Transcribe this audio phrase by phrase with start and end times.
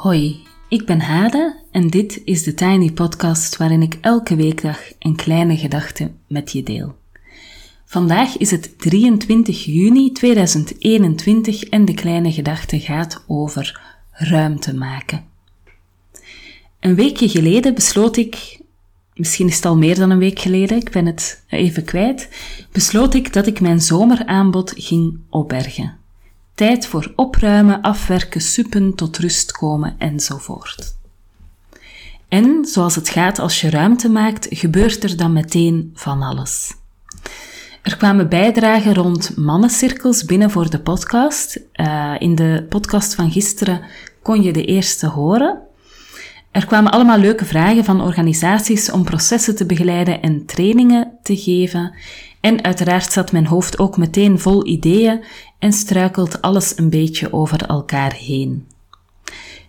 [0.00, 5.16] Hoi, ik ben Hade en dit is de Tiny Podcast waarin ik elke weekdag een
[5.16, 6.94] kleine gedachte met je deel.
[7.84, 13.80] Vandaag is het 23 juni 2021 en de kleine gedachte gaat over
[14.10, 15.24] ruimte maken.
[16.80, 18.60] Een weekje geleden besloot ik,
[19.14, 22.28] misschien is het al meer dan een week geleden, ik ben het even kwijt,
[22.72, 25.99] besloot ik dat ik mijn zomeraanbod ging opbergen.
[26.60, 30.96] Tijd voor opruimen, afwerken, suppen, tot rust komen enzovoort.
[32.28, 36.74] En zoals het gaat als je ruimte maakt, gebeurt er dan meteen van alles.
[37.82, 41.60] Er kwamen bijdragen rond mannencirkels binnen voor de podcast.
[41.74, 43.80] Uh, in de podcast van gisteren
[44.22, 45.58] kon je de eerste horen.
[46.50, 51.94] Er kwamen allemaal leuke vragen van organisaties om processen te begeleiden en trainingen te geven.
[52.40, 55.24] En uiteraard zat mijn hoofd ook meteen vol ideeën
[55.58, 58.66] en struikelt alles een beetje over elkaar heen.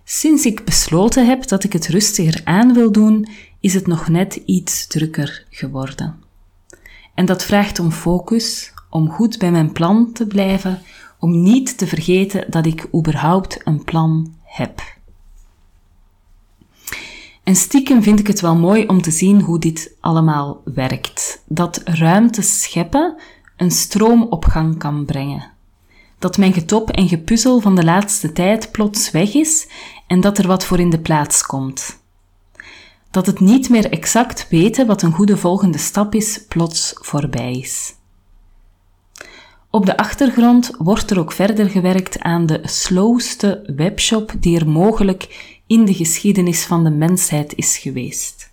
[0.04, 3.28] Sinds ik besloten heb dat ik het rustiger aan wil doen,
[3.60, 6.16] is het nog net iets drukker geworden.
[7.16, 10.82] En dat vraagt om focus, om goed bij mijn plan te blijven,
[11.20, 14.82] om niet te vergeten dat ik überhaupt een plan heb.
[17.52, 21.44] En stiekem vind ik het wel mooi om te zien hoe dit allemaal werkt.
[21.46, 23.16] Dat ruimte scheppen
[23.58, 25.52] een stroom op gang kan brengen.
[26.20, 29.68] Dat mijn getop en gepuzzel van de laatste tijd plots weg is
[30.08, 32.00] en dat er wat voor in de plaats komt.
[33.10, 37.96] Dat het niet meer exact weten wat een goede volgende stap is, plots voorbij is.
[39.70, 45.60] Op de achtergrond wordt er ook verder gewerkt aan de slowste webshop die er mogelijk
[45.72, 48.52] in de geschiedenis van de mensheid is geweest.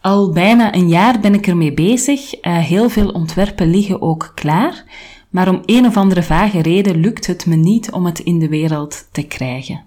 [0.00, 2.44] Al bijna een jaar ben ik ermee bezig.
[2.44, 4.84] Uh, heel veel ontwerpen liggen ook klaar,
[5.30, 8.48] maar om een of andere vage reden lukt het me niet om het in de
[8.48, 9.84] wereld te krijgen.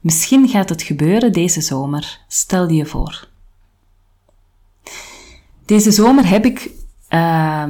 [0.00, 3.28] Misschien gaat het gebeuren deze zomer, stel je voor.
[5.66, 6.70] Deze zomer heb ik,
[7.10, 7.64] uh,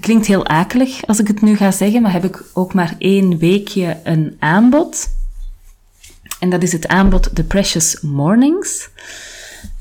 [0.00, 3.38] klinkt heel akelig als ik het nu ga zeggen, maar heb ik ook maar één
[3.38, 5.13] weekje een aanbod.
[6.44, 8.88] En dat is het aanbod The Precious Mornings.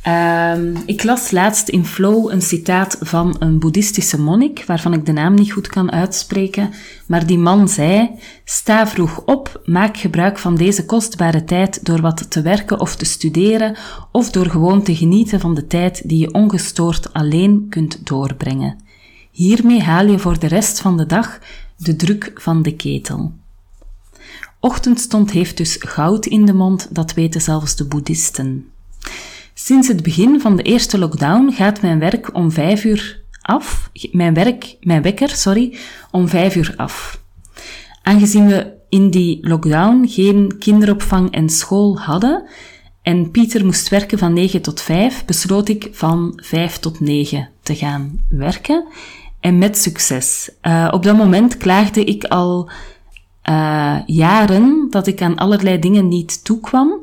[0.07, 5.12] Um, ik las laatst in Flow een citaat van een boeddhistische monnik, waarvan ik de
[5.12, 6.74] naam niet goed kan uitspreken,
[7.06, 8.09] maar die man zei:
[8.46, 13.06] Sta vroeg op, maak gebruik van deze kostbare tijd door wat te werken of te
[13.06, 13.75] studeren,
[14.12, 18.78] of door gewoon te genieten van de tijd die je ongestoord alleen kunt doorbrengen.
[19.31, 21.40] Hiermee haal je voor de rest van de dag
[21.78, 23.34] de druk van de ketel.
[24.66, 28.69] Ochtendstond heeft dus goud in de mond, dat weten zelfs de boeddhisten.
[29.53, 33.90] Sinds het begin van de eerste lockdown gaat mijn werk om vijf uur af.
[34.12, 35.78] Mijn werk, mijn wekker, sorry,
[36.12, 37.22] om vijf uur af.
[38.01, 42.47] Aangezien we in die lockdown geen kinderopvang en school hadden
[43.01, 47.75] en Pieter moest werken van 9 tot 5, besloot ik van 5 tot 9 te
[47.75, 48.88] gaan werken.
[49.40, 50.51] En met succes.
[50.62, 52.69] Uh, op dat moment klaagde ik al
[53.50, 57.02] uh, jaren dat ik aan allerlei dingen niet toekwam.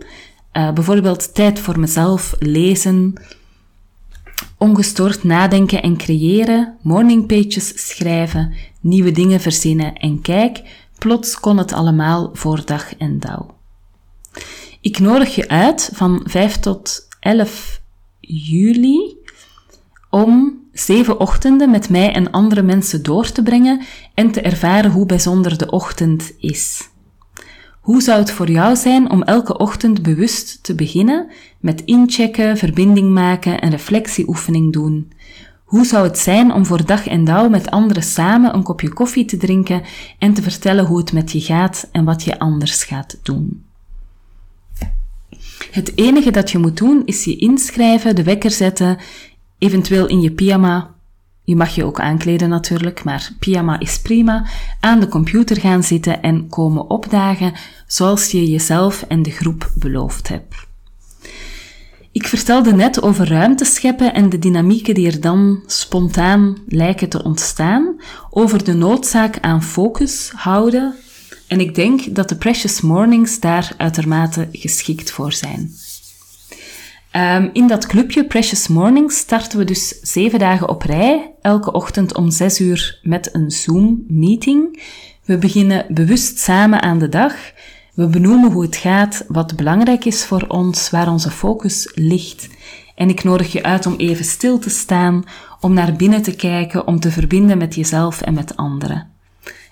[0.52, 3.14] Uh, bijvoorbeeld tijd voor mezelf, lezen,
[4.58, 10.62] ongestoord nadenken en creëren, morningpages schrijven, nieuwe dingen verzinnen en kijk,
[10.98, 13.54] plots kon het allemaal voor dag en dauw.
[14.80, 17.80] Ik nodig je uit van 5 tot 11
[18.20, 19.16] juli
[20.10, 23.80] om zeven ochtenden met mij en andere mensen door te brengen
[24.14, 26.88] en te ervaren hoe bijzonder de ochtend is.
[27.80, 33.10] Hoe zou het voor jou zijn om elke ochtend bewust te beginnen met inchecken, verbinding
[33.10, 35.12] maken en reflectieoefening doen?
[35.64, 39.24] Hoe zou het zijn om voor dag en dauw met anderen samen een kopje koffie
[39.24, 39.82] te drinken
[40.18, 43.64] en te vertellen hoe het met je gaat en wat je anders gaat doen?
[45.70, 48.98] Het enige dat je moet doen is je inschrijven, de wekker zetten
[49.60, 50.94] eventueel in je pyjama.
[51.44, 54.46] Je mag je ook aankleden natuurlijk, maar pyjama is prima.
[54.80, 57.52] Aan de computer gaan zitten en komen opdagen
[57.86, 60.54] zoals je jezelf en de groep beloofd hebt.
[62.12, 67.22] Ik vertelde net over ruimte scheppen en de dynamieken die er dan spontaan lijken te
[67.22, 70.94] ontstaan, over de noodzaak aan focus houden,
[71.50, 75.74] en ik denk dat de Precious Mornings daar uitermate geschikt voor zijn.
[77.16, 82.16] Um, in dat clubje Precious Mornings starten we dus zeven dagen op rij, elke ochtend
[82.16, 84.82] om zes uur met een Zoom-meeting.
[85.24, 87.34] We beginnen bewust samen aan de dag.
[87.94, 92.48] We benoemen hoe het gaat, wat belangrijk is voor ons, waar onze focus ligt.
[92.94, 95.24] En ik nodig je uit om even stil te staan,
[95.60, 99.10] om naar binnen te kijken, om te verbinden met jezelf en met anderen.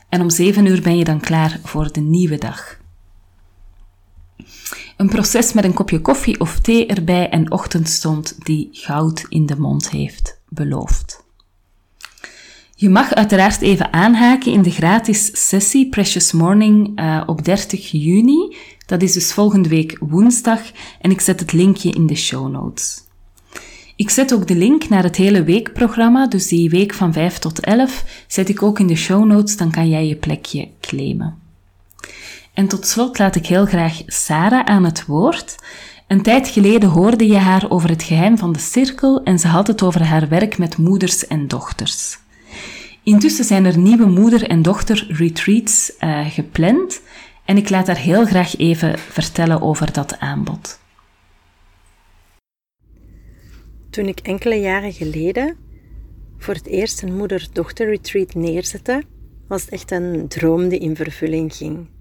[0.09, 2.78] En om zeven uur ben je dan klaar voor de nieuwe dag.
[4.99, 9.57] Een proces met een kopje koffie of thee erbij en ochtendstond die goud in de
[9.59, 11.25] mond heeft beloofd.
[12.75, 18.57] Je mag uiteraard even aanhaken in de gratis sessie Precious Morning uh, op 30 juni.
[18.87, 20.61] Dat is dus volgende week woensdag
[21.01, 23.05] en ik zet het linkje in de show notes.
[23.97, 27.61] Ik zet ook de link naar het hele weekprogramma, dus die week van 5 tot
[27.61, 31.39] 11 zet ik ook in de show notes, dan kan jij je plekje claimen.
[32.59, 35.57] En tot slot laat ik heel graag Sarah aan het woord.
[36.07, 39.67] Een tijd geleden hoorde je haar over het geheim van de cirkel en ze had
[39.67, 42.19] het over haar werk met moeders en dochters.
[43.03, 47.01] Intussen zijn er nieuwe moeder- en dochter-retreats uh, gepland
[47.45, 50.81] en ik laat haar heel graag even vertellen over dat aanbod.
[53.91, 55.57] Toen ik enkele jaren geleden
[56.39, 59.03] voor het eerst een moeder-dochter-retreat neerzette,
[59.49, 61.97] was het echt een droom die in vervulling ging.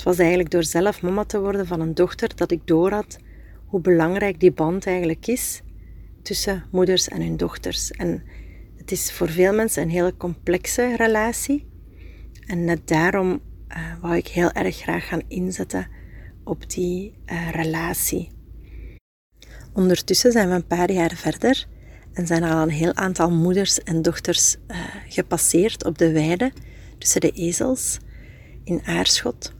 [0.00, 3.18] Het was eigenlijk door zelf mama te worden van een dochter dat ik doorhad
[3.66, 5.62] hoe belangrijk die band eigenlijk is
[6.22, 7.90] tussen moeders en hun dochters.
[7.90, 8.22] En
[8.76, 11.66] het is voor veel mensen een hele complexe relatie.
[12.46, 15.88] En net daarom uh, wou ik heel erg graag gaan inzetten
[16.44, 18.30] op die uh, relatie.
[19.72, 21.66] Ondertussen zijn we een paar jaar verder
[22.12, 24.76] en zijn al een heel aantal moeders en dochters uh,
[25.08, 26.52] gepasseerd op de weide
[26.98, 27.98] tussen de ezels
[28.64, 29.58] in Aarschot.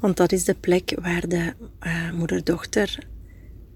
[0.00, 1.54] Want dat is de plek waar de
[1.86, 2.98] uh, moeder-dochter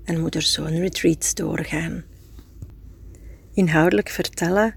[0.04, 2.04] en moeder-zoon retreats doorgaan.
[3.52, 4.74] Inhoudelijk vertellen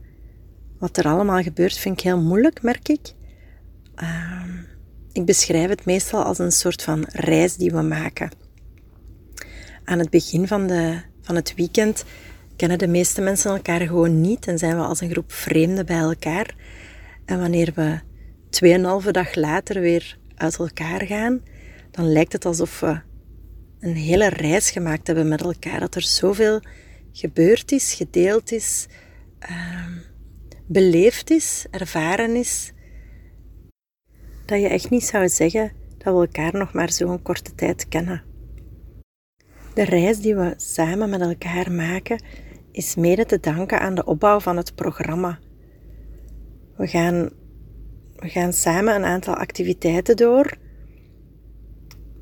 [0.79, 3.13] wat er allemaal gebeurt vind ik heel moeilijk, merk ik.
[4.01, 4.43] Uh,
[5.11, 8.31] ik beschrijf het meestal als een soort van reis die we maken.
[9.83, 12.05] Aan het begin van, de, van het weekend
[12.55, 15.97] kennen de meeste mensen elkaar gewoon niet en zijn we als een groep vreemden bij
[15.97, 16.55] elkaar.
[17.25, 17.99] En wanneer we
[18.49, 21.41] tweeënhalve dag later weer uit elkaar gaan,
[21.91, 23.01] dan lijkt het alsof we
[23.79, 25.79] een hele reis gemaakt hebben met elkaar.
[25.79, 26.61] Dat er zoveel
[27.11, 28.87] gebeurd is, gedeeld is,
[29.49, 29.87] uh,
[30.65, 32.71] beleefd is, ervaren is,
[34.45, 38.23] dat je echt niet zou zeggen dat we elkaar nog maar zo'n korte tijd kennen.
[39.73, 42.23] De reis die we samen met elkaar maken,
[42.71, 45.39] is mede te danken aan de opbouw van het programma.
[46.75, 47.29] We gaan,
[48.23, 50.57] we gaan samen een aantal activiteiten door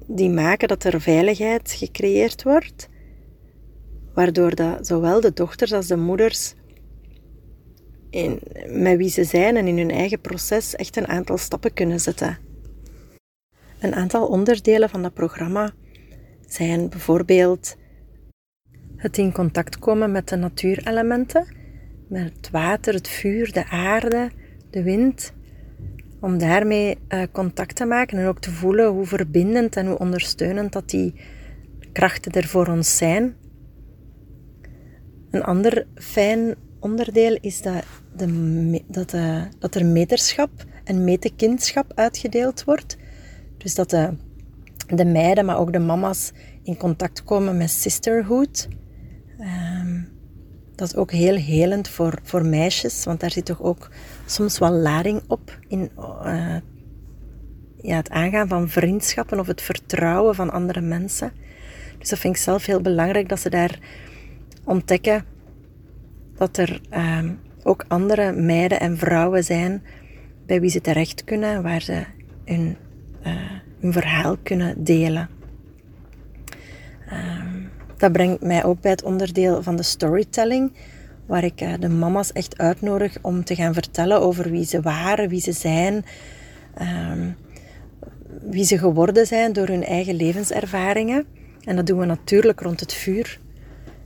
[0.07, 2.89] die maken dat er veiligheid gecreëerd wordt,
[4.13, 6.53] waardoor dat zowel de dochters als de moeders
[8.09, 11.99] in, met wie ze zijn en in hun eigen proces echt een aantal stappen kunnen
[11.99, 12.37] zetten.
[13.79, 15.71] Een aantal onderdelen van dat programma
[16.47, 17.75] zijn bijvoorbeeld
[18.95, 21.55] het in contact komen met de natuurelementen,
[22.07, 24.31] met het water, het vuur, de aarde,
[24.69, 25.33] de wind,
[26.21, 30.71] om daarmee uh, contact te maken en ook te voelen hoe verbindend en hoe ondersteunend
[30.71, 31.13] dat die
[31.91, 33.35] krachten er voor ons zijn.
[35.31, 37.83] Een ander fijn onderdeel is dat,
[38.15, 40.49] de, dat, eh, dat er meterschap
[40.83, 42.97] en metekindschap uitgedeeld wordt.
[43.57, 44.13] Dus dat de,
[44.87, 46.31] de meiden, maar ook de mama's
[46.63, 48.67] in contact komen met sisterhood.
[50.81, 53.89] Dat is ook heel helend voor, voor meisjes, want daar zit toch ook
[54.25, 56.55] soms wel lading op in uh,
[57.81, 61.31] ja, het aangaan van vriendschappen of het vertrouwen van andere mensen.
[61.99, 63.79] Dus dat vind ik zelf heel belangrijk dat ze daar
[64.65, 65.25] ontdekken
[66.35, 69.83] dat er um, ook andere meiden en vrouwen zijn
[70.45, 72.03] bij wie ze terecht kunnen, waar ze
[72.45, 72.77] hun,
[73.79, 75.29] hun verhaal kunnen delen.
[77.11, 77.50] Um,
[78.01, 80.71] dat brengt mij ook bij het onderdeel van de storytelling,
[81.25, 85.29] waar ik uh, de mama's echt uitnodig om te gaan vertellen over wie ze waren,
[85.29, 86.05] wie ze zijn,
[86.81, 87.35] um,
[88.41, 91.25] wie ze geworden zijn door hun eigen levenservaringen.
[91.63, 93.39] En dat doen we natuurlijk rond het vuur.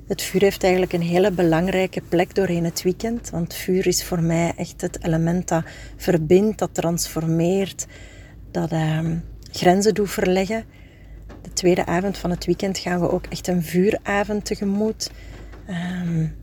[0.08, 3.30] Het vuur heeft eigenlijk een hele belangrijke plek doorheen het weekend.
[3.30, 5.64] Want vuur is voor mij echt het element dat
[5.98, 7.86] verbindt, dat transformeert,
[8.52, 10.64] dat um, grenzen doet verleggen.
[11.56, 15.12] De tweede avond van het weekend gaan we ook echt een vuuravond tegemoet.
[16.04, 16.36] Um,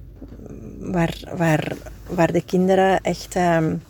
[0.80, 1.72] waar, waar,
[2.08, 3.82] waar de kinderen echt um,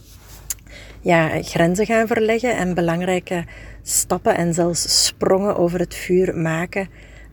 [1.01, 3.45] ja, grenzen gaan verleggen en belangrijke
[3.83, 6.89] stappen en zelfs sprongen over het vuur maken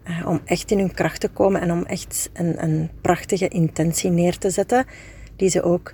[0.08, 4.10] uh, om echt in hun kracht te komen en om echt een, een prachtige intentie
[4.10, 4.86] neer te zetten,
[5.36, 5.94] die ze ook,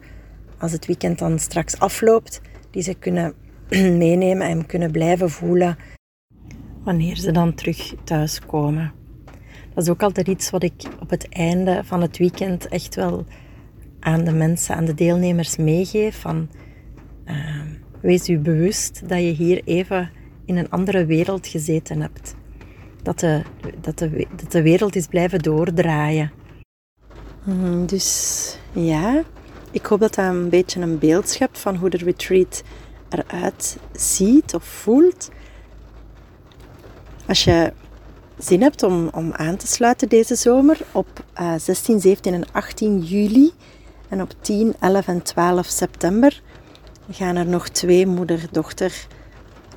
[0.57, 3.33] als het weekend dan straks afloopt, die ze kunnen
[4.03, 5.77] meenemen en kunnen blijven voelen
[6.85, 8.93] wanneer ze dan terug thuiskomen.
[9.73, 13.25] Dat is ook altijd iets wat ik op het einde van het weekend echt wel
[13.99, 16.19] aan de mensen, aan de deelnemers meegeef.
[16.19, 16.49] Van,
[17.25, 17.61] uh,
[18.01, 20.11] wees u bewust dat je hier even
[20.45, 22.35] in een andere wereld gezeten hebt.
[23.03, 23.41] dat de,
[23.81, 26.31] dat de, dat de wereld is blijven doordraaien.
[27.43, 29.23] Mm, dus ja,
[29.71, 32.63] ik hoop dat dat een beetje een beeld schept van hoe de retreat
[33.09, 35.29] eruit ziet of voelt.
[37.27, 37.73] Als je
[38.37, 42.99] zin hebt om, om aan te sluiten deze zomer op uh, 16, 17 en 18
[42.99, 43.51] juli
[44.09, 46.41] en op 10, 11 en 12 september
[47.11, 49.07] gaan er nog twee moeder-dochter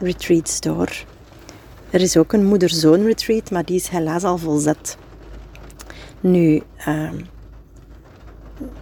[0.01, 1.05] retreats door.
[1.91, 4.97] Er is ook een moeder-zoon retreat, maar die is helaas al volzet.
[6.21, 7.11] Nu, uh,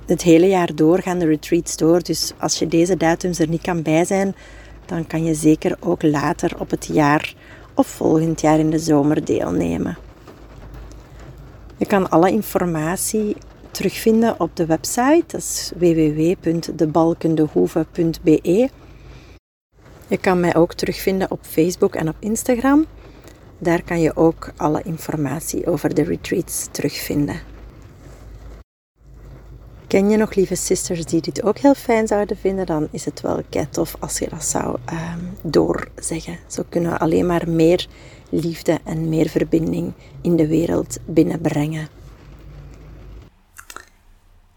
[0.06, 2.02] het hele jaar door gaan de retreats door.
[2.02, 4.34] Dus als je deze datums er niet kan bij zijn,
[4.86, 7.34] dan kan je zeker ook later op het jaar
[7.76, 9.96] of volgend jaar in de zomer deelnemen.
[11.76, 13.36] Je kan alle informatie
[13.70, 18.68] terugvinden op de website, dat is www.debalkendehoeve.be.
[20.08, 22.86] Je kan mij ook terugvinden op Facebook en op Instagram.
[23.58, 27.55] Daar kan je ook alle informatie over de retreats terugvinden.
[29.86, 33.20] Ken je nog lieve sisters die dit ook heel fijn zouden vinden, dan is het
[33.20, 36.38] wel kei tof als je dat zou um, doorzeggen.
[36.46, 37.86] Zo kunnen we alleen maar meer
[38.28, 41.88] liefde en meer verbinding in de wereld binnenbrengen.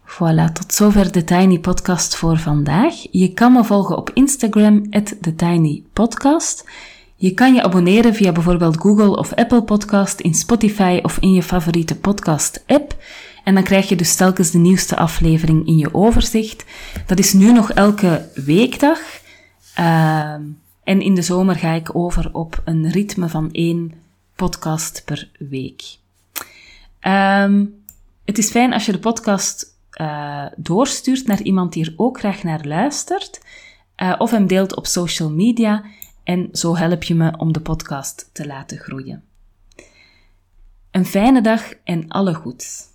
[0.04, 2.94] Voilà, tot zover de Tiny Podcast voor vandaag.
[3.10, 6.64] Je kan me volgen op Instagram, TheTinyPodcast.
[7.16, 11.42] Je kan je abonneren via bijvoorbeeld Google of Apple Podcast, in Spotify of in je
[11.42, 12.94] favoriete podcast-app.
[13.44, 16.64] En dan krijg je dus telkens de nieuwste aflevering in je overzicht.
[17.06, 18.98] Dat is nu nog elke weekdag.
[19.78, 20.32] Uh,
[20.84, 23.92] en in de zomer ga ik over op een ritme van één
[24.36, 25.82] podcast per week.
[27.00, 27.82] Um,
[28.24, 32.42] het is fijn als je de podcast uh, doorstuurt naar iemand die er ook graag
[32.42, 33.40] naar luistert.
[33.96, 35.84] Uh, of hem deelt op social media.
[36.24, 39.24] En zo help je me om de podcast te laten groeien.
[40.90, 42.89] Een fijne dag en alle goeds.